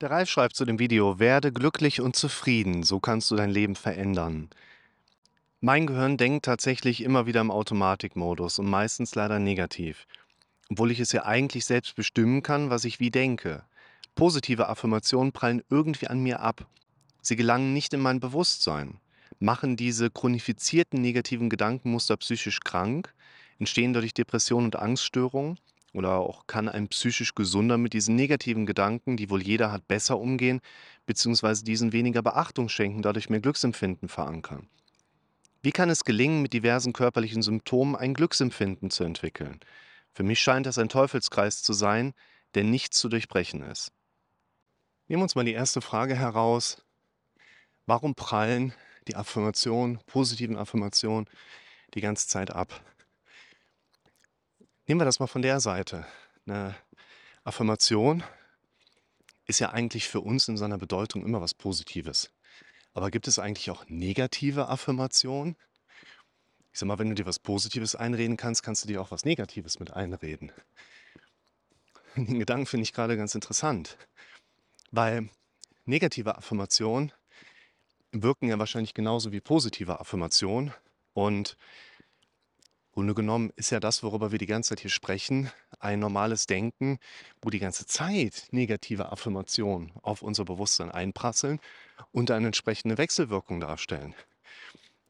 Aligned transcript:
Der 0.00 0.10
Ralf 0.10 0.30
schreibt 0.30 0.56
zu 0.56 0.64
dem 0.64 0.78
Video, 0.78 1.18
werde 1.18 1.52
glücklich 1.52 2.00
und 2.00 2.16
zufrieden, 2.16 2.84
so 2.84 3.00
kannst 3.00 3.30
du 3.30 3.36
dein 3.36 3.50
Leben 3.50 3.76
verändern. 3.76 4.48
Mein 5.60 5.86
Gehirn 5.86 6.16
denkt 6.16 6.46
tatsächlich 6.46 7.02
immer 7.02 7.26
wieder 7.26 7.42
im 7.42 7.50
Automatikmodus 7.50 8.58
und 8.58 8.70
meistens 8.70 9.14
leider 9.14 9.38
negativ, 9.38 10.06
obwohl 10.70 10.90
ich 10.90 11.00
es 11.00 11.12
ja 11.12 11.26
eigentlich 11.26 11.66
selbst 11.66 11.96
bestimmen 11.96 12.42
kann, 12.42 12.70
was 12.70 12.86
ich 12.86 12.98
wie 12.98 13.10
denke. 13.10 13.62
Positive 14.14 14.70
Affirmationen 14.70 15.32
prallen 15.32 15.62
irgendwie 15.68 16.06
an 16.06 16.20
mir 16.20 16.40
ab. 16.40 16.66
Sie 17.20 17.36
gelangen 17.36 17.74
nicht 17.74 17.92
in 17.92 18.00
mein 18.00 18.20
Bewusstsein. 18.20 19.00
Machen 19.38 19.76
diese 19.76 20.10
chronifizierten 20.10 21.02
negativen 21.02 21.50
Gedankenmuster 21.50 22.16
psychisch 22.16 22.60
krank? 22.60 23.12
Entstehen 23.58 23.92
dadurch 23.92 24.14
Depressionen 24.14 24.68
und 24.68 24.76
Angststörungen? 24.76 25.58
Oder 25.92 26.18
auch 26.18 26.46
kann 26.46 26.68
ein 26.68 26.88
psychisch 26.88 27.34
Gesunder 27.34 27.76
mit 27.76 27.92
diesen 27.92 28.14
negativen 28.14 28.64
Gedanken, 28.64 29.16
die 29.16 29.28
wohl 29.28 29.42
jeder 29.42 29.72
hat, 29.72 29.88
besser 29.88 30.18
umgehen, 30.18 30.60
beziehungsweise 31.04 31.64
diesen 31.64 31.92
weniger 31.92 32.22
Beachtung 32.22 32.68
schenken, 32.68 33.02
dadurch 33.02 33.28
mehr 33.28 33.40
Glücksempfinden 33.40 34.08
verankern? 34.08 34.68
Wie 35.62 35.72
kann 35.72 35.90
es 35.90 36.04
gelingen, 36.04 36.42
mit 36.42 36.52
diversen 36.52 36.92
körperlichen 36.92 37.42
Symptomen 37.42 37.96
ein 37.96 38.14
Glücksempfinden 38.14 38.90
zu 38.90 39.04
entwickeln? 39.04 39.60
Für 40.12 40.22
mich 40.22 40.40
scheint 40.40 40.66
das 40.66 40.78
ein 40.78 40.88
Teufelskreis 40.88 41.62
zu 41.62 41.72
sein, 41.72 42.14
der 42.54 42.64
nicht 42.64 42.94
zu 42.94 43.08
durchbrechen 43.08 43.62
ist. 43.62 43.92
Nehmen 45.08 45.20
wir 45.20 45.24
uns 45.24 45.34
mal 45.34 45.44
die 45.44 45.52
erste 45.52 45.80
Frage 45.80 46.14
heraus. 46.14 46.84
Warum 47.86 48.14
prallen 48.14 48.72
die 49.08 49.16
Affirmationen, 49.16 49.98
positiven 50.06 50.56
Affirmationen, 50.56 51.28
die 51.94 52.00
ganze 52.00 52.28
Zeit 52.28 52.50
ab? 52.50 52.80
Nehmen 54.90 55.02
wir 55.02 55.04
das 55.04 55.20
mal 55.20 55.28
von 55.28 55.42
der 55.42 55.60
Seite. 55.60 56.04
Eine 56.48 56.74
Affirmation 57.44 58.24
ist 59.46 59.60
ja 59.60 59.70
eigentlich 59.70 60.08
für 60.08 60.20
uns 60.20 60.48
in 60.48 60.56
seiner 60.56 60.78
Bedeutung 60.78 61.24
immer 61.24 61.40
was 61.40 61.54
Positives. 61.54 62.32
Aber 62.92 63.12
gibt 63.12 63.28
es 63.28 63.38
eigentlich 63.38 63.70
auch 63.70 63.84
negative 63.86 64.66
Affirmationen? 64.66 65.54
Ich 66.72 66.80
sag 66.80 66.88
mal, 66.88 66.98
wenn 66.98 67.08
du 67.08 67.14
dir 67.14 67.24
was 67.24 67.38
Positives 67.38 67.94
einreden 67.94 68.36
kannst, 68.36 68.64
kannst 68.64 68.82
du 68.82 68.88
dir 68.88 69.00
auch 69.00 69.12
was 69.12 69.24
Negatives 69.24 69.78
mit 69.78 69.92
einreden. 69.92 70.50
Den 72.16 72.40
Gedanken 72.40 72.66
finde 72.66 72.82
ich 72.82 72.92
gerade 72.92 73.16
ganz 73.16 73.36
interessant, 73.36 73.96
weil 74.90 75.28
negative 75.84 76.36
Affirmationen 76.36 77.12
wirken 78.10 78.48
ja 78.48 78.58
wahrscheinlich 78.58 78.94
genauso 78.94 79.30
wie 79.30 79.40
positive 79.40 80.00
Affirmationen 80.00 80.74
und 81.14 81.56
Grunde 83.00 83.14
genommen 83.14 83.50
ist 83.56 83.70
ja 83.70 83.80
das, 83.80 84.02
worüber 84.02 84.30
wir 84.30 84.38
die 84.38 84.44
ganze 84.44 84.68
Zeit 84.68 84.80
hier 84.80 84.90
sprechen, 84.90 85.50
ein 85.78 86.00
normales 86.00 86.46
Denken, 86.46 86.98
wo 87.40 87.48
die 87.48 87.58
ganze 87.58 87.86
Zeit 87.86 88.48
negative 88.50 89.10
Affirmationen 89.10 89.90
auf 90.02 90.20
unser 90.20 90.44
Bewusstsein 90.44 90.90
einprasseln 90.90 91.60
und 92.12 92.30
eine 92.30 92.48
entsprechende 92.48 92.98
Wechselwirkung 92.98 93.58
darstellen. 93.58 94.14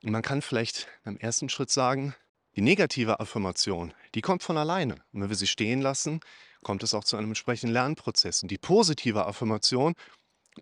Und 0.05 0.13
man 0.13 0.23
kann 0.23 0.41
vielleicht 0.41 0.87
im 1.05 1.17
ersten 1.17 1.49
Schritt 1.49 1.73
sagen, 1.73 2.15
die 2.55 2.61
negative 2.61 3.19
Affirmation, 3.19 3.93
die 4.15 4.21
kommt 4.21 4.45
von 4.45 4.57
alleine. 4.57 4.95
Und 5.13 5.23
wenn 5.23 5.29
wir 5.29 5.35
sie 5.35 5.49
stehen 5.49 5.81
lassen, 5.81 6.21
kommt 6.63 6.85
es 6.85 6.95
auch 6.95 7.03
zu 7.03 7.17
einem 7.17 7.31
entsprechenden 7.31 7.73
Lernprozess. 7.73 8.45
Und 8.45 8.53
die 8.53 8.59
positive 8.59 9.27
Affirmation 9.27 9.95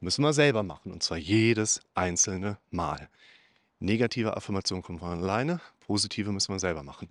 müssen 0.00 0.22
wir 0.22 0.32
selber 0.32 0.62
machen, 0.62 0.92
und 0.92 1.02
zwar 1.02 1.18
jedes 1.18 1.82
einzelne 1.94 2.56
Mal. 2.70 3.10
Negative 3.80 4.34
Affirmation 4.34 4.80
kommt 4.80 5.00
von 5.00 5.10
alleine, 5.10 5.60
positive 5.88 6.30
müssen 6.30 6.54
wir 6.54 6.60
selber 6.60 6.82
machen. 6.82 7.10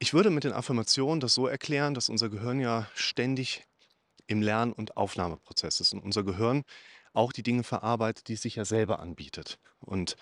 Ich 0.00 0.12
würde 0.12 0.30
mit 0.30 0.44
den 0.44 0.52
Affirmationen 0.52 1.20
das 1.20 1.34
so 1.34 1.46
erklären, 1.46 1.94
dass 1.94 2.08
unser 2.08 2.28
Gehirn 2.28 2.60
ja 2.60 2.88
ständig 2.94 3.64
im 4.26 4.42
Lern- 4.42 4.72
und 4.72 4.96
Aufnahmeprozess 4.96 5.80
ist 5.80 5.94
und 5.94 6.00
unser 6.00 6.24
Gehirn 6.24 6.64
auch 7.14 7.32
die 7.32 7.42
Dinge 7.42 7.62
verarbeitet, 7.62 8.28
die 8.28 8.34
es 8.34 8.42
sich 8.42 8.56
ja 8.56 8.64
selber 8.64 8.98
anbietet. 8.98 9.58
Und 9.80 10.16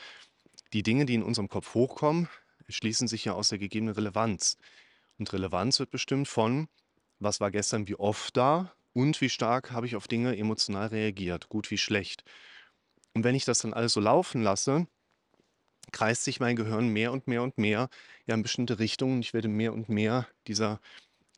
die 0.73 0.83
Dinge, 0.83 1.07
die 1.07 1.15
in 1.15 1.23
unserem 1.23 1.49
Kopf 1.49 1.75
hochkommen, 1.75 2.29
schließen 2.69 3.09
sich 3.09 3.25
ja 3.25 3.33
aus 3.33 3.49
der 3.49 3.59
gegebenen 3.59 3.95
Relevanz. 3.95 4.59
Und 5.19 5.33
Relevanz 5.33 5.79
wird 5.81 5.91
bestimmt 5.91 6.29
von, 6.29 6.69
was 7.19 7.41
war 7.41 7.51
gestern 7.51 7.89
wie 7.89 7.97
oft 7.97 8.37
da 8.37 8.73
und 8.93 9.21
wie 9.21 9.31
stark 9.31 9.73
habe 9.73 9.87
ich 9.87 9.97
auf 9.97 10.09
Dinge 10.09 10.37
emotional 10.37 10.89
reagiert, 10.89 11.49
gut 11.49 11.71
wie 11.71 11.79
schlecht. 11.79 12.23
Und 13.15 13.25
wenn 13.25 13.35
ich 13.35 13.47
das 13.47 13.61
dann 13.61 13.73
alles 13.73 13.95
so 13.95 14.01
laufen 14.01 14.43
lasse, 14.43 14.87
kreist 15.93 16.25
sich 16.25 16.41
mein 16.41 16.57
Gehirn 16.57 16.89
mehr 16.89 17.13
und 17.13 17.27
mehr 17.27 17.43
und 17.43 17.59
mehr 17.59 17.89
ja 18.27 18.35
in 18.35 18.43
bestimmte 18.43 18.79
Richtungen. 18.79 19.21
Ich 19.21 19.35
werde 19.35 19.49
mehr 19.49 19.73
und 19.73 19.89
mehr 19.89 20.27
dieser 20.47 20.81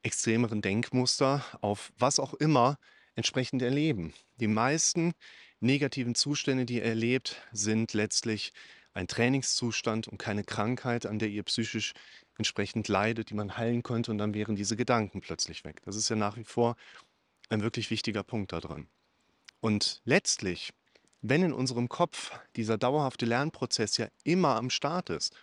extremeren 0.03 0.63
Denkmuster 0.63 1.45
auf 1.61 1.93
was 1.99 2.19
auch 2.19 2.35
immer 2.35 2.79
entsprechend 3.15 3.63
erleben. 3.63 4.15
Die 4.41 4.47
meisten 4.47 5.13
negativen 5.61 6.15
Zustände, 6.15 6.65
die 6.65 6.77
ihr 6.77 6.85
erlebt, 6.85 7.43
sind 7.53 7.93
letztlich 7.93 8.53
ein 8.95 9.09
Trainingszustand 9.09 10.09
und 10.09 10.19
keine 10.19 10.45
Krankheit, 10.45 11.07
an 11.07 11.19
der 11.19 11.29
ihr 11.29 11.43
psychisch 11.45 11.93
entsprechend 12.37 12.89
leidet, 12.89 13.31
die 13.31 13.35
man 13.35 13.57
heilen 13.57 13.83
könnte 13.83 14.11
und 14.11 14.19
dann 14.19 14.35
wären 14.35 14.57
diese 14.57 14.77
Gedanken 14.77 15.21
plötzlich 15.21 15.65
weg. 15.65 15.83
Das 15.85 15.97
ist 15.97 16.09
ja 16.09 16.17
nach 16.17 16.37
wie 16.37 16.45
vor 16.45 16.77
ein 17.49 17.63
wirklich 17.63 17.91
wichtiger 17.91 18.23
Punkt 18.23 18.53
da 18.53 18.61
drin. 18.61 18.89
Und 19.61 20.01
letztlich 20.05 20.73
wenn 21.23 21.43
in 21.43 21.53
unserem 21.53 21.89
Kopf 21.89 22.33
dieser 22.57 22.79
dauerhafte 22.79 23.27
Lernprozess 23.27 23.97
ja 23.97 24.09
immer 24.25 24.57
am 24.57 24.71
Start 24.71 25.11
ist, 25.11 25.35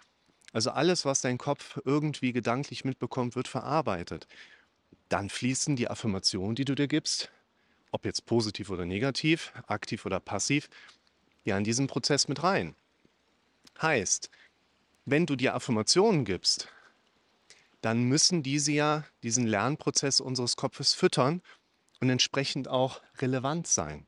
also 0.53 0.71
alles, 0.71 1.03
was 1.03 1.21
dein 1.21 1.37
Kopf 1.37 1.79
irgendwie 1.83 2.31
gedanklich 2.31 2.85
mitbekommt, 2.85 3.35
wird 3.35 3.47
verarbeitet, 3.47 4.27
dann 5.09 5.29
fließen 5.29 5.75
die 5.75 5.89
Affirmationen, 5.89 6.55
die 6.55 6.65
du 6.65 6.75
dir 6.75 6.87
gibst, 6.87 7.29
ob 7.91 8.05
jetzt 8.05 8.25
positiv 8.25 8.69
oder 8.69 8.85
negativ, 8.85 9.53
aktiv 9.67 10.05
oder 10.05 10.19
passiv, 10.19 10.69
ja 11.43 11.57
in 11.57 11.63
diesen 11.63 11.87
Prozess 11.87 12.27
mit 12.27 12.43
rein. 12.43 12.75
Heißt, 13.81 14.29
wenn 15.05 15.25
du 15.25 15.35
dir 15.35 15.55
Affirmationen 15.55 16.25
gibst, 16.25 16.69
dann 17.81 18.03
müssen 18.03 18.41
diese 18.41 18.71
ja 18.71 19.03
diesen 19.21 19.45
Lernprozess 19.45 20.19
unseres 20.19 20.55
Kopfes 20.55 20.93
füttern 20.93 21.41
und 21.99 22.09
entsprechend 22.09 22.67
auch 22.67 23.01
relevant 23.19 23.67
sein. 23.67 24.07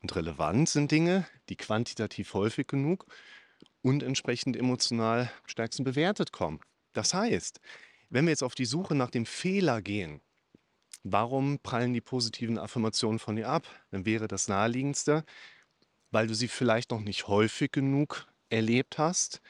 Und 0.00 0.14
relevant 0.14 0.68
sind 0.68 0.90
Dinge, 0.90 1.26
die 1.48 1.56
quantitativ 1.56 2.34
häufig 2.34 2.66
genug 2.68 3.06
und 3.82 4.02
entsprechend 4.02 4.56
emotional 4.56 5.30
am 5.42 5.48
stärksten 5.48 5.84
bewertet 5.84 6.32
kommen. 6.32 6.60
Das 6.92 7.14
heißt, 7.14 7.60
wenn 8.10 8.24
wir 8.24 8.30
jetzt 8.30 8.42
auf 8.42 8.54
die 8.54 8.64
Suche 8.64 8.94
nach 8.94 9.10
dem 9.10 9.26
Fehler 9.26 9.82
gehen, 9.82 10.20
warum 11.02 11.58
prallen 11.58 11.92
die 11.92 12.00
positiven 12.00 12.58
Affirmationen 12.58 13.18
von 13.18 13.36
dir 13.36 13.48
ab? 13.48 13.66
Dann 13.90 14.04
wäre 14.04 14.28
das 14.28 14.48
naheliegendste, 14.48 15.24
weil 16.10 16.26
du 16.26 16.34
sie 16.34 16.48
vielleicht 16.48 16.90
noch 16.90 17.00
nicht 17.00 17.28
häufig 17.28 17.72
genug 17.72 18.26
erlebt 18.50 18.98
hast 18.98 19.40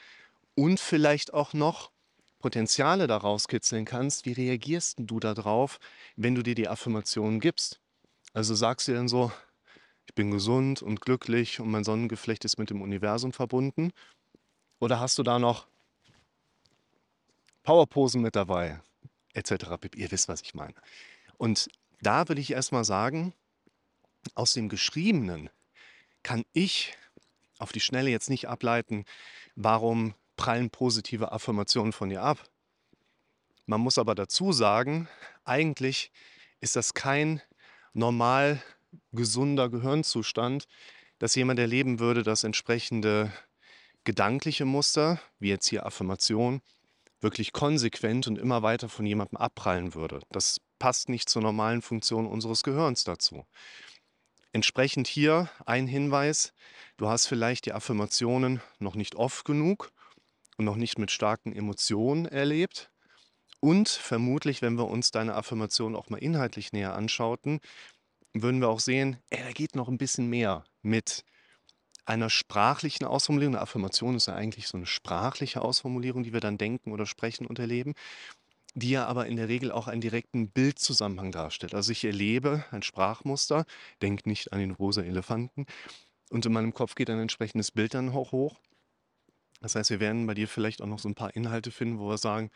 und 0.55 0.79
vielleicht 0.79 1.33
auch 1.33 1.53
noch 1.53 1.91
Potenziale 2.39 3.07
daraus 3.07 3.47
kitzeln 3.47 3.85
kannst. 3.85 4.25
Wie 4.25 4.33
reagierst 4.33 4.97
du 4.99 5.19
darauf, 5.19 5.79
wenn 6.15 6.35
du 6.35 6.43
dir 6.43 6.55
die 6.55 6.67
Affirmationen 6.67 7.39
gibst? 7.39 7.79
Also 8.33 8.55
sagst 8.55 8.87
du 8.87 8.93
dann 8.93 9.07
so, 9.07 9.31
ich 10.09 10.15
bin 10.15 10.31
gesund 10.31 10.81
und 10.81 11.01
glücklich 11.01 11.59
und 11.59 11.69
mein 11.69 11.83
Sonnengeflecht 11.83 12.43
ist 12.43 12.57
mit 12.57 12.71
dem 12.71 12.81
Universum 12.81 13.31
verbunden? 13.31 13.91
Oder 14.79 14.99
hast 14.99 15.19
du 15.19 15.23
da 15.23 15.37
noch 15.37 15.67
Powerposen 17.61 18.19
mit 18.19 18.35
dabei, 18.35 18.81
etc. 19.33 19.51
Ihr 19.95 20.09
wisst, 20.09 20.27
was 20.27 20.41
ich 20.41 20.55
meine. 20.55 20.73
Und 21.37 21.69
da 22.01 22.27
will 22.27 22.39
ich 22.39 22.51
erstmal 22.51 22.85
sagen, 22.85 23.33
aus 24.33 24.53
dem 24.53 24.67
Geschriebenen 24.67 25.51
kann 26.23 26.43
ich 26.53 26.97
auf 27.59 27.71
die 27.71 27.79
Schnelle 27.79 28.09
jetzt 28.09 28.31
nicht 28.31 28.47
ableiten, 28.47 29.05
warum 29.55 30.15
prallen 30.37 30.71
positive 30.71 31.31
Affirmationen 31.31 31.93
von 31.93 32.09
dir 32.09 32.23
ab. 32.23 32.49
Man 33.67 33.81
muss 33.81 33.99
aber 33.99 34.15
dazu 34.15 34.53
sagen, 34.53 35.07
eigentlich 35.43 36.11
ist 36.61 36.75
das 36.75 36.95
kein 36.95 37.43
normal 37.93 38.59
gesunder 39.11 39.69
Gehirnzustand, 39.69 40.65
dass 41.19 41.35
jemand 41.35 41.59
erleben 41.59 41.99
würde, 41.99 42.23
dass 42.23 42.43
entsprechende 42.43 43.31
gedankliche 44.03 44.65
Muster, 44.65 45.19
wie 45.39 45.49
jetzt 45.49 45.67
hier 45.67 45.85
Affirmation, 45.85 46.61
wirklich 47.21 47.51
konsequent 47.51 48.27
und 48.27 48.37
immer 48.37 48.63
weiter 48.63 48.89
von 48.89 49.05
jemandem 49.05 49.37
abprallen 49.37 49.93
würde. 49.93 50.21
Das 50.31 50.61
passt 50.79 51.09
nicht 51.09 51.29
zur 51.29 51.41
normalen 51.41 51.81
Funktion 51.81 52.25
unseres 52.25 52.63
Gehirns 52.63 53.03
dazu. 53.03 53.45
Entsprechend 54.51 55.07
hier 55.07 55.49
ein 55.65 55.85
Hinweis, 55.85 56.53
du 56.97 57.07
hast 57.07 57.27
vielleicht 57.27 57.65
die 57.65 57.73
Affirmationen 57.73 58.61
noch 58.79 58.95
nicht 58.95 59.15
oft 59.15 59.45
genug 59.45 59.91
und 60.57 60.65
noch 60.65 60.75
nicht 60.75 60.97
mit 60.97 61.11
starken 61.11 61.53
Emotionen 61.53 62.25
erlebt. 62.25 62.89
Und 63.59 63.89
vermutlich, 63.89 64.61
wenn 64.61 64.77
wir 64.77 64.87
uns 64.87 65.11
deine 65.11 65.35
Affirmation 65.35 65.95
auch 65.95 66.09
mal 66.09 66.17
inhaltlich 66.17 66.71
näher 66.71 66.95
anschauten, 66.95 67.59
würden 68.33 68.61
wir 68.61 68.69
auch 68.69 68.79
sehen, 68.79 69.17
ey, 69.29 69.43
da 69.43 69.51
geht 69.51 69.75
noch 69.75 69.87
ein 69.89 69.97
bisschen 69.97 70.27
mehr 70.27 70.63
mit 70.81 71.23
einer 72.05 72.29
sprachlichen 72.29 73.05
Ausformulierung. 73.05 73.55
Eine 73.55 73.61
Affirmation 73.61 74.15
ist 74.15 74.27
ja 74.27 74.35
eigentlich 74.35 74.67
so 74.67 74.77
eine 74.77 74.85
sprachliche 74.87 75.61
Ausformulierung, 75.61 76.23
die 76.23 76.33
wir 76.33 76.39
dann 76.39 76.57
denken 76.57 76.91
oder 76.91 77.05
sprechen 77.05 77.45
und 77.45 77.59
erleben. 77.59 77.93
die 78.75 78.91
ja 78.91 79.05
aber 79.05 79.27
in 79.27 79.35
der 79.35 79.47
Regel 79.49 79.71
auch 79.71 79.87
einen 79.87 80.01
direkten 80.01 80.49
Bildzusammenhang 80.49 81.31
darstellt. 81.31 81.73
Also 81.73 81.91
ich 81.91 82.03
erlebe 82.05 82.65
ein 82.71 82.83
Sprachmuster, 82.83 83.65
denk 84.01 84.25
nicht 84.25 84.53
an 84.53 84.59
den 84.59 84.71
rosa 84.71 85.01
Elefanten, 85.01 85.65
und 86.29 86.45
in 86.45 86.53
meinem 86.53 86.73
Kopf 86.73 86.95
geht 86.95 87.09
ein 87.09 87.19
entsprechendes 87.19 87.71
Bild 87.71 87.95
dann 87.95 88.09
auch 88.09 88.31
hoch. 88.31 88.59
Das 89.61 89.75
heißt, 89.75 89.89
wir 89.89 89.99
werden 89.99 90.27
bei 90.27 90.35
dir 90.35 90.47
vielleicht 90.47 90.81
auch 90.81 90.87
noch 90.87 90.99
so 90.99 91.09
ein 91.09 91.15
paar 91.15 91.35
Inhalte 91.35 91.71
finden, 91.71 91.99
wo 91.99 92.07
wir 92.07 92.19
sagen, 92.19 92.51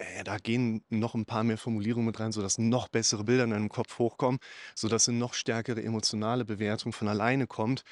äh, 0.00 0.24
da 0.24 0.38
gehen 0.38 0.82
noch 0.88 1.14
ein 1.14 1.26
paar 1.26 1.44
mehr 1.44 1.58
Formulierungen 1.58 2.06
mit 2.06 2.20
rein, 2.20 2.32
sodass 2.32 2.58
noch 2.58 2.88
bessere 2.88 3.24
Bilder 3.24 3.44
in 3.44 3.50
deinem 3.50 3.68
Kopf 3.68 3.98
hochkommen, 3.98 4.40
sodass 4.74 5.08
eine 5.08 5.18
noch 5.18 5.34
stärkere 5.34 5.82
emotionale 5.82 6.44
Bewertung 6.44 6.92
von 6.92 7.08
alleine 7.08 7.46
kommt. 7.46 7.84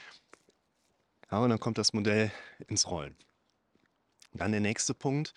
Ja, 1.31 1.38
und 1.40 1.50
dann 1.50 1.60
kommt 1.60 1.78
das 1.78 1.93
Modell 1.93 2.32
ins 2.66 2.90
Rollen. 2.90 3.16
Dann 4.32 4.52
der 4.52 4.60
nächste 4.60 4.94
Punkt, 4.94 5.34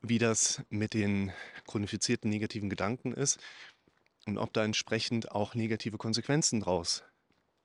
wie 0.00 0.18
das 0.18 0.62
mit 0.68 0.94
den 0.94 1.32
chronifizierten 1.66 2.30
negativen 2.30 2.70
Gedanken 2.70 3.12
ist 3.12 3.38
und 4.26 4.38
ob 4.38 4.52
da 4.52 4.64
entsprechend 4.64 5.32
auch 5.32 5.54
negative 5.54 5.98
Konsequenzen 5.98 6.60
draus 6.60 7.04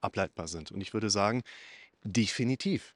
ableitbar 0.00 0.48
sind. 0.48 0.70
Und 0.70 0.80
ich 0.80 0.92
würde 0.92 1.10
sagen, 1.10 1.42
definitiv. 2.04 2.94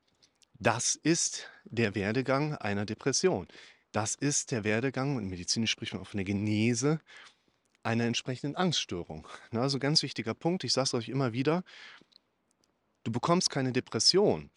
Das 0.59 0.95
ist 0.95 1.51
der 1.65 1.95
Werdegang 1.95 2.55
einer 2.55 2.87
Depression. 2.87 3.49
Das 3.93 4.15
ist 4.15 4.51
der 4.51 4.65
Werdegang, 4.65 5.17
und 5.17 5.29
medizinisch 5.29 5.71
spricht 5.71 5.93
man 5.93 6.03
auch 6.03 6.09
von 6.09 6.19
der 6.19 6.25
Genese 6.25 7.01
einer 7.83 8.05
entsprechenden 8.05 8.57
Angststörung. 8.57 9.27
Na, 9.51 9.61
also 9.61 9.79
ganz 9.79 10.03
wichtiger 10.03 10.35
Punkt, 10.35 10.65
ich 10.65 10.73
sage 10.73 10.85
es 10.85 10.95
euch 10.95 11.09
immer 11.11 11.33
wieder, 11.33 11.63
du 13.05 13.13
bekommst 13.13 13.51
keine 13.51 13.73
Depression, 13.73 14.51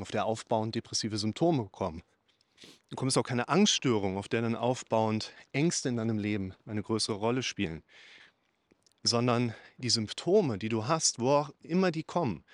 auf 0.00 0.10
der 0.10 0.26
aufbauend 0.26 0.74
depressive 0.74 1.16
Symptome 1.16 1.68
kommen. 1.70 2.02
Du 2.60 2.96
bekommst 2.96 3.16
auch 3.16 3.22
keine 3.22 3.48
Angststörung, 3.48 4.18
auf 4.18 4.28
der 4.28 4.42
dann 4.42 4.56
aufbauend 4.56 5.32
Ängste 5.52 5.88
in 5.88 5.96
deinem 5.96 6.18
Leben 6.18 6.54
eine 6.66 6.82
größere 6.82 7.16
Rolle 7.16 7.42
spielen, 7.42 7.82
sondern 9.02 9.54
die 9.78 9.90
Symptome, 9.90 10.58
die 10.58 10.68
du 10.68 10.86
hast, 10.86 11.20
wo 11.20 11.30
auch 11.30 11.50
immer 11.62 11.90
die 11.90 12.02
kommen, 12.02 12.44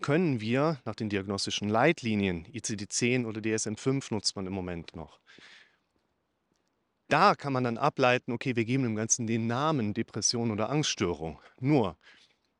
können 0.00 0.40
wir 0.40 0.80
nach 0.84 0.94
den 0.94 1.08
diagnostischen 1.08 1.68
Leitlinien, 1.68 2.46
ICD-10 2.46 3.26
oder 3.26 3.40
DSM-5 3.40 4.12
nutzt 4.12 4.36
man 4.36 4.46
im 4.46 4.52
Moment 4.52 4.94
noch. 4.94 5.20
Da 7.08 7.34
kann 7.34 7.52
man 7.52 7.64
dann 7.64 7.78
ableiten, 7.78 8.32
okay, 8.32 8.54
wir 8.54 8.64
geben 8.64 8.82
dem 8.82 8.96
Ganzen 8.96 9.26
den 9.26 9.46
Namen 9.46 9.94
Depression 9.94 10.50
oder 10.50 10.68
Angststörung. 10.68 11.40
Nur, 11.58 11.96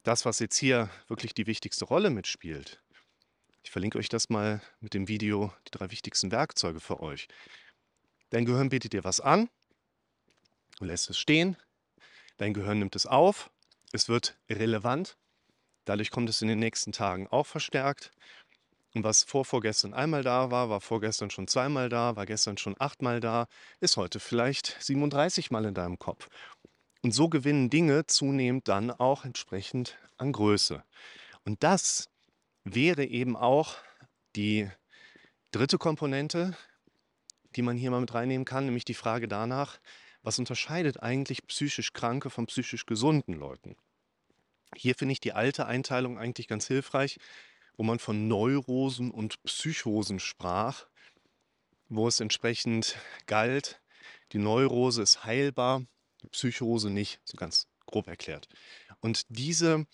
das, 0.04 0.24
was 0.24 0.38
jetzt 0.38 0.56
hier 0.56 0.88
wirklich 1.06 1.34
die 1.34 1.46
wichtigste 1.46 1.84
Rolle 1.84 2.08
mitspielt, 2.08 2.82
ich 3.62 3.70
verlinke 3.70 3.98
euch 3.98 4.08
das 4.08 4.30
mal 4.30 4.62
mit 4.80 4.94
dem 4.94 5.08
Video, 5.08 5.52
die 5.66 5.72
drei 5.72 5.90
wichtigsten 5.90 6.32
Werkzeuge 6.32 6.80
für 6.80 7.00
euch. 7.00 7.28
Dein 8.30 8.46
Gehirn 8.46 8.70
bietet 8.70 8.94
dir 8.94 9.04
was 9.04 9.20
an, 9.20 9.50
du 10.78 10.86
lässt 10.86 11.10
es 11.10 11.18
stehen, 11.18 11.56
dein 12.38 12.54
Gehirn 12.54 12.78
nimmt 12.78 12.96
es 12.96 13.04
auf, 13.04 13.50
es 13.92 14.08
wird 14.08 14.38
relevant, 14.48 15.18
dadurch 15.88 16.10
kommt 16.10 16.28
es 16.28 16.42
in 16.42 16.48
den 16.48 16.58
nächsten 16.58 16.92
Tagen 16.92 17.26
auch 17.28 17.46
verstärkt. 17.46 18.10
Und 18.94 19.04
was 19.04 19.22
vor 19.22 19.44
vorgestern 19.44 19.94
einmal 19.94 20.22
da 20.22 20.50
war, 20.50 20.70
war 20.70 20.80
vorgestern 20.80 21.30
schon 21.30 21.46
zweimal 21.46 21.88
da, 21.88 22.16
war 22.16 22.26
gestern 22.26 22.58
schon 22.58 22.74
achtmal 22.78 23.20
da, 23.20 23.46
ist 23.80 23.96
heute 23.96 24.18
vielleicht 24.18 24.76
37 24.80 25.50
Mal 25.50 25.66
in 25.66 25.74
deinem 25.74 25.98
Kopf. 25.98 26.28
Und 27.02 27.12
so 27.12 27.28
gewinnen 27.28 27.70
Dinge 27.70 28.06
zunehmend 28.06 28.66
dann 28.68 28.90
auch 28.90 29.24
entsprechend 29.24 29.98
an 30.16 30.32
Größe. 30.32 30.82
Und 31.44 31.62
das 31.62 32.08
wäre 32.64 33.04
eben 33.04 33.36
auch 33.36 33.76
die 34.36 34.68
dritte 35.52 35.78
Komponente, 35.78 36.56
die 37.56 37.62
man 37.62 37.76
hier 37.76 37.90
mal 37.90 38.00
mit 38.00 38.12
reinnehmen 38.14 38.44
kann, 38.44 38.64
nämlich 38.64 38.84
die 38.84 38.94
Frage 38.94 39.28
danach, 39.28 39.78
was 40.22 40.38
unterscheidet 40.38 41.02
eigentlich 41.02 41.46
psychisch 41.46 41.92
Kranke 41.92 42.30
von 42.30 42.46
psychisch 42.46 42.84
gesunden 42.84 43.34
Leuten? 43.34 43.76
Hier 44.76 44.94
finde 44.94 45.12
ich 45.12 45.20
die 45.20 45.32
alte 45.32 45.66
Einteilung 45.66 46.18
eigentlich 46.18 46.48
ganz 46.48 46.66
hilfreich, 46.66 47.18
wo 47.76 47.82
man 47.84 47.98
von 47.98 48.28
Neurosen 48.28 49.10
und 49.10 49.42
Psychosen 49.44 50.20
sprach, 50.20 50.86
wo 51.88 52.08
es 52.08 52.20
entsprechend 52.20 52.96
galt, 53.26 53.80
die 54.32 54.38
Neurose 54.38 55.02
ist 55.02 55.24
heilbar, 55.24 55.82
die 56.22 56.28
Psychose 56.28 56.90
nicht, 56.90 57.20
so 57.24 57.36
ganz 57.36 57.66
grob 57.86 58.08
erklärt. 58.08 58.48
Und 59.00 59.22
diese 59.28 59.86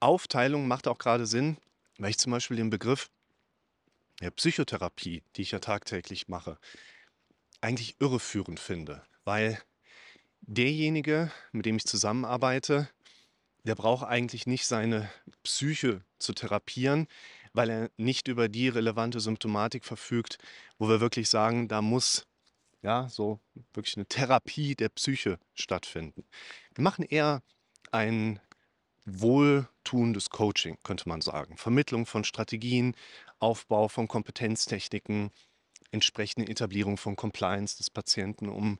Aufteilung 0.00 0.66
macht 0.66 0.88
auch 0.88 0.98
gerade 0.98 1.26
Sinn, 1.26 1.58
weil 1.98 2.10
ich 2.10 2.18
zum 2.18 2.32
Beispiel 2.32 2.56
den 2.56 2.70
Begriff 2.70 3.10
der 4.20 4.30
Psychotherapie, 4.30 5.22
die 5.36 5.42
ich 5.42 5.50
ja 5.50 5.58
tagtäglich 5.58 6.28
mache, 6.28 6.58
eigentlich 7.60 7.96
irreführend 8.00 8.60
finde, 8.60 9.02
weil 9.24 9.60
derjenige, 10.40 11.30
mit 11.52 11.66
dem 11.66 11.76
ich 11.76 11.84
zusammenarbeite, 11.84 12.88
der 13.66 13.74
braucht 13.74 14.06
eigentlich 14.06 14.46
nicht 14.46 14.66
seine 14.66 15.10
Psyche 15.42 16.02
zu 16.18 16.32
therapieren, 16.32 17.08
weil 17.52 17.70
er 17.70 17.90
nicht 17.96 18.28
über 18.28 18.48
die 18.48 18.68
relevante 18.68 19.18
Symptomatik 19.18 19.84
verfügt, 19.84 20.38
wo 20.78 20.88
wir 20.88 21.00
wirklich 21.00 21.28
sagen, 21.28 21.68
da 21.68 21.82
muss 21.82 22.26
ja 22.82 23.08
so 23.08 23.40
wirklich 23.74 23.96
eine 23.96 24.06
Therapie 24.06 24.76
der 24.76 24.88
Psyche 24.90 25.38
stattfinden. 25.54 26.24
Wir 26.74 26.84
machen 26.84 27.04
eher 27.04 27.42
einen 27.90 28.40
wohltuendes 29.04 30.30
Coaching, 30.30 30.78
könnte 30.84 31.08
man 31.08 31.20
sagen. 31.20 31.56
Vermittlung 31.56 32.06
von 32.06 32.24
Strategien, 32.24 32.94
Aufbau 33.40 33.88
von 33.88 34.06
Kompetenztechniken, 34.06 35.30
entsprechende 35.90 36.50
Etablierung 36.50 36.98
von 36.98 37.16
Compliance 37.16 37.76
des 37.76 37.90
Patienten, 37.90 38.48
um 38.48 38.78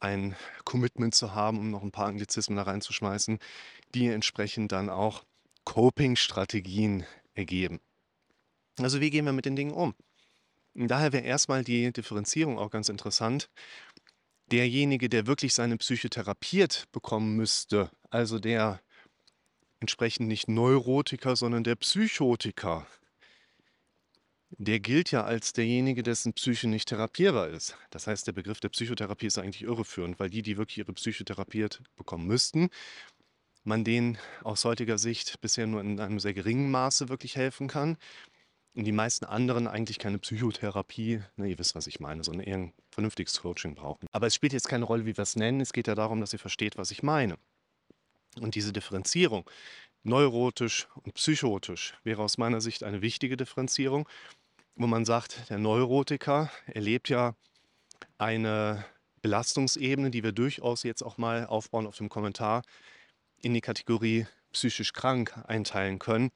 ein 0.00 0.34
Commitment 0.64 1.14
zu 1.14 1.34
haben, 1.34 1.58
um 1.58 1.70
noch 1.70 1.82
ein 1.82 1.92
paar 1.92 2.06
Anglizismen 2.06 2.56
da 2.56 2.62
reinzuschmeißen, 2.62 3.38
die 3.94 4.08
entsprechend 4.08 4.72
dann 4.72 4.88
auch 4.88 5.24
Coping-Strategien 5.64 7.04
ergeben. 7.34 7.80
Also 8.78 9.00
wie 9.00 9.10
gehen 9.10 9.24
wir 9.24 9.32
mit 9.32 9.44
den 9.44 9.56
Dingen 9.56 9.72
um? 9.72 9.94
Und 10.74 10.88
daher 10.88 11.12
wäre 11.12 11.24
erstmal 11.24 11.64
die 11.64 11.92
Differenzierung 11.92 12.58
auch 12.58 12.70
ganz 12.70 12.88
interessant. 12.88 13.50
Derjenige, 14.50 15.08
der 15.08 15.26
wirklich 15.26 15.54
seine 15.54 15.76
Psyche 15.76 16.10
therapiert 16.10 16.86
bekommen 16.92 17.36
müsste, 17.36 17.90
also 18.10 18.38
der 18.38 18.80
entsprechend 19.80 20.28
nicht 20.28 20.48
Neurotiker, 20.48 21.36
sondern 21.36 21.64
der 21.64 21.76
Psychotiker. 21.76 22.86
Der 24.50 24.80
gilt 24.80 25.12
ja 25.12 25.24
als 25.24 25.52
derjenige, 25.52 26.02
dessen 26.02 26.32
Psyche 26.32 26.68
nicht 26.68 26.88
therapierbar 26.88 27.48
ist. 27.48 27.76
Das 27.90 28.06
heißt, 28.06 28.26
der 28.26 28.32
Begriff 28.32 28.60
der 28.60 28.68
Psychotherapie 28.70 29.26
ist 29.26 29.38
eigentlich 29.38 29.62
irreführend, 29.62 30.18
weil 30.18 30.28
die, 30.28 30.42
die 30.42 30.56
wirklich 30.56 30.78
ihre 30.78 30.92
Psyche 30.92 31.24
therapiert 31.24 31.82
bekommen 31.96 32.26
müssten, 32.26 32.68
man 33.64 33.84
denen 33.84 34.18
aus 34.42 34.64
heutiger 34.64 34.98
Sicht 34.98 35.40
bisher 35.40 35.66
nur 35.66 35.80
in 35.80 36.00
einem 36.00 36.20
sehr 36.20 36.34
geringen 36.34 36.70
Maße 36.70 37.08
wirklich 37.08 37.36
helfen 37.36 37.68
kann. 37.68 37.96
Und 38.74 38.84
die 38.84 38.92
meisten 38.92 39.24
anderen 39.24 39.66
eigentlich 39.66 39.98
keine 39.98 40.18
Psychotherapie, 40.18 41.22
na, 41.36 41.44
ihr 41.44 41.58
wisst, 41.58 41.74
was 41.74 41.88
ich 41.88 41.98
meine, 41.98 42.22
sondern 42.22 42.46
eher 42.46 42.58
ein 42.58 42.72
vernünftiges 42.90 43.40
Coaching 43.40 43.74
brauchen. 43.74 44.06
Aber 44.12 44.28
es 44.28 44.34
spielt 44.34 44.52
jetzt 44.52 44.68
keine 44.68 44.84
Rolle, 44.84 45.06
wie 45.06 45.16
wir 45.16 45.22
es 45.22 45.34
nennen. 45.34 45.60
Es 45.60 45.72
geht 45.72 45.88
ja 45.88 45.94
darum, 45.96 46.20
dass 46.20 46.32
ihr 46.32 46.38
versteht, 46.38 46.78
was 46.78 46.92
ich 46.92 47.02
meine. 47.02 47.36
Und 48.40 48.54
diese 48.54 48.72
Differenzierung, 48.72 49.48
neurotisch 50.04 50.86
und 51.02 51.14
psychotisch, 51.14 51.94
wäre 52.04 52.22
aus 52.22 52.38
meiner 52.38 52.60
Sicht 52.60 52.84
eine 52.84 53.02
wichtige 53.02 53.36
Differenzierung, 53.36 54.08
wo 54.76 54.86
man 54.86 55.04
sagt, 55.04 55.50
der 55.50 55.58
Neurotiker 55.58 56.50
erlebt 56.66 57.08
ja 57.08 57.34
eine 58.18 58.84
Belastungsebene, 59.20 60.10
die 60.10 60.22
wir 60.22 60.32
durchaus 60.32 60.84
jetzt 60.84 61.02
auch 61.02 61.18
mal 61.18 61.44
aufbauen 61.46 61.88
auf 61.88 61.96
dem 61.96 62.08
Kommentar 62.08 62.62
in 63.42 63.54
die 63.54 63.60
Kategorie 63.60 64.26
psychisch 64.52 64.92
krank 64.92 65.34
einteilen 65.46 65.98
können. 65.98 66.30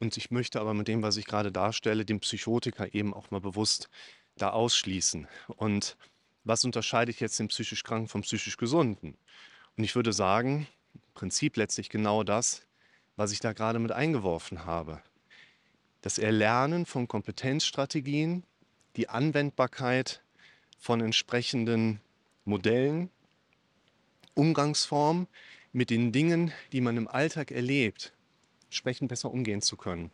Und 0.00 0.16
ich 0.16 0.30
möchte 0.30 0.60
aber 0.60 0.74
mit 0.74 0.88
dem, 0.88 1.02
was 1.02 1.16
ich 1.16 1.26
gerade 1.26 1.50
darstelle, 1.50 2.04
den 2.04 2.20
Psychotiker 2.20 2.94
eben 2.94 3.14
auch 3.14 3.30
mal 3.30 3.40
bewusst 3.40 3.88
da 4.36 4.50
ausschließen. 4.50 5.26
Und 5.56 5.96
was 6.44 6.64
unterscheidet 6.64 7.20
jetzt 7.20 7.38
den 7.38 7.48
psychisch 7.48 7.82
Kranken 7.82 8.08
vom 8.08 8.22
psychisch 8.22 8.56
Gesunden? 8.56 9.16
Und 9.76 9.84
ich 9.84 9.96
würde 9.96 10.12
sagen, 10.12 10.66
Prinzip 11.18 11.56
letztlich 11.56 11.88
genau 11.88 12.22
das, 12.22 12.62
was 13.16 13.32
ich 13.32 13.40
da 13.40 13.52
gerade 13.52 13.80
mit 13.80 13.90
eingeworfen 13.90 14.64
habe. 14.64 15.02
Das 16.00 16.16
Erlernen 16.18 16.86
von 16.86 17.08
Kompetenzstrategien, 17.08 18.44
die 18.94 19.08
Anwendbarkeit 19.08 20.22
von 20.78 21.00
entsprechenden 21.00 22.00
Modellen, 22.44 23.10
Umgangsformen 24.34 25.26
mit 25.72 25.90
den 25.90 26.12
Dingen, 26.12 26.52
die 26.72 26.80
man 26.80 26.96
im 26.96 27.08
Alltag 27.08 27.50
erlebt, 27.50 28.12
entsprechend 28.66 29.08
besser 29.08 29.30
umgehen 29.30 29.62
zu 29.62 29.76
können. 29.76 30.10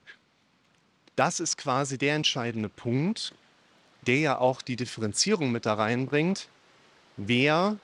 Das 1.17 1.41
ist 1.41 1.57
quasi 1.57 1.99
der 1.99 2.15
entscheidende 2.15 2.69
Punkt, 2.69 3.35
der 4.07 4.19
ja 4.19 4.39
auch 4.39 4.63
die 4.63 4.77
Differenzierung 4.77 5.53
mit 5.53 5.67
da 5.67 5.75
reinbringt, 5.75 6.49
wer 7.17 7.79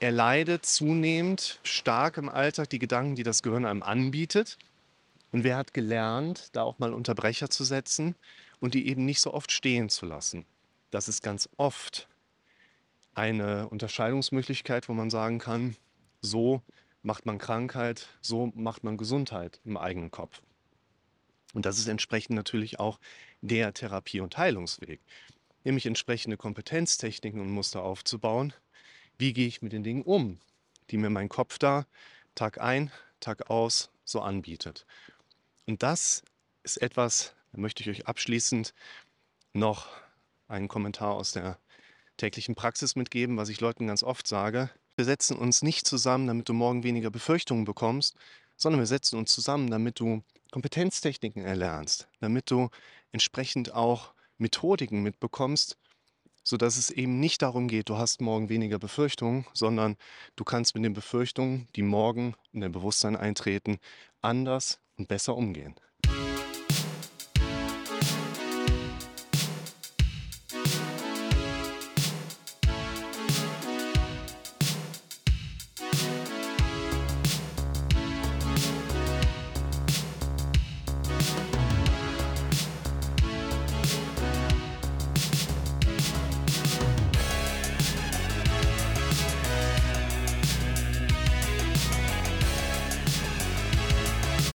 er 0.00 0.10
leidet 0.10 0.66
zunehmend 0.66 1.60
stark 1.62 2.16
im 2.16 2.28
Alltag 2.28 2.70
die 2.70 2.80
Gedanken, 2.80 3.14
die 3.14 3.22
das 3.22 3.42
Gehirn 3.42 3.64
einem 3.64 3.84
anbietet. 3.84 4.58
Und 5.30 5.44
wer 5.44 5.56
hat 5.56 5.72
gelernt, 5.72 6.48
da 6.52 6.62
auch 6.62 6.78
mal 6.78 6.92
Unterbrecher 6.92 7.48
zu 7.48 7.64
setzen 7.64 8.16
und 8.60 8.74
die 8.74 8.88
eben 8.88 9.04
nicht 9.04 9.20
so 9.20 9.32
oft 9.32 9.52
stehen 9.52 9.88
zu 9.88 10.04
lassen. 10.04 10.44
Das 10.90 11.08
ist 11.08 11.22
ganz 11.22 11.48
oft 11.56 12.08
eine 13.14 13.68
Unterscheidungsmöglichkeit, 13.68 14.88
wo 14.88 14.92
man 14.92 15.08
sagen 15.08 15.38
kann, 15.38 15.76
so 16.22 16.62
macht 17.02 17.26
man 17.26 17.38
Krankheit, 17.38 18.08
so 18.20 18.52
macht 18.54 18.84
man 18.84 18.96
Gesundheit 18.96 19.60
im 19.64 19.76
eigenen 19.76 20.10
Kopf. 20.10 20.40
Und 21.52 21.66
das 21.66 21.78
ist 21.78 21.88
entsprechend 21.88 22.36
natürlich 22.36 22.80
auch 22.80 22.98
der 23.42 23.74
Therapie- 23.74 24.20
und 24.20 24.38
Heilungsweg, 24.38 25.00
nämlich 25.64 25.84
entsprechende 25.84 26.36
Kompetenztechniken 26.36 27.40
und 27.40 27.50
Muster 27.50 27.82
aufzubauen. 27.82 28.54
Wie 29.18 29.32
gehe 29.32 29.46
ich 29.46 29.60
mit 29.60 29.72
den 29.72 29.82
Dingen 29.82 30.02
um, 30.02 30.38
die 30.90 30.96
mir 30.96 31.10
mein 31.10 31.28
Kopf 31.28 31.58
da 31.58 31.86
Tag 32.34 32.60
ein, 32.60 32.90
Tag 33.20 33.50
aus 33.50 33.90
so 34.04 34.20
anbietet? 34.20 34.86
Und 35.66 35.82
das 35.82 36.22
ist 36.62 36.80
etwas, 36.80 37.34
da 37.52 37.60
möchte 37.60 37.82
ich 37.82 37.90
euch 37.90 38.06
abschließend 38.06 38.72
noch 39.52 39.88
einen 40.48 40.68
Kommentar 40.68 41.14
aus 41.14 41.32
der 41.32 41.58
täglichen 42.16 42.54
Praxis 42.54 42.96
mitgeben, 42.96 43.36
was 43.36 43.48
ich 43.48 43.60
Leuten 43.60 43.86
ganz 43.86 44.02
oft 44.02 44.26
sage. 44.26 44.70
Wir 44.96 45.04
setzen 45.04 45.36
uns 45.36 45.62
nicht 45.62 45.86
zusammen, 45.86 46.26
damit 46.26 46.48
du 46.48 46.52
morgen 46.52 46.82
weniger 46.82 47.10
Befürchtungen 47.10 47.64
bekommst, 47.64 48.14
sondern 48.56 48.80
wir 48.80 48.86
setzen 48.86 49.18
uns 49.18 49.32
zusammen, 49.32 49.70
damit 49.70 49.98
du 50.00 50.22
Kompetenztechniken 50.50 51.44
erlernst, 51.44 52.08
damit 52.20 52.50
du 52.50 52.68
entsprechend 53.10 53.72
auch 53.72 54.12
Methodiken 54.38 55.02
mitbekommst, 55.02 55.78
sodass 56.44 56.76
es 56.76 56.90
eben 56.90 57.20
nicht 57.20 57.42
darum 57.42 57.68
geht, 57.68 57.88
du 57.88 57.96
hast 57.96 58.20
morgen 58.20 58.48
weniger 58.48 58.78
Befürchtungen, 58.78 59.46
sondern 59.54 59.96
du 60.36 60.44
kannst 60.44 60.74
mit 60.74 60.84
den 60.84 60.92
Befürchtungen, 60.92 61.68
die 61.76 61.82
morgen 61.82 62.34
in 62.52 62.60
dein 62.60 62.72
Bewusstsein 62.72 63.16
eintreten, 63.16 63.78
anders 64.20 64.80
und 64.96 65.08
besser 65.08 65.36
umgehen. 65.36 65.74